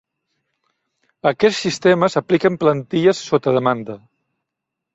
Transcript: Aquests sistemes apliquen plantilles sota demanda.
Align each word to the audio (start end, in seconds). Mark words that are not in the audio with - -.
Aquests 1.31 1.59
sistemes 1.67 2.17
apliquen 2.23 2.59
plantilles 2.65 3.23
sota 3.29 3.57
demanda. 3.61 4.01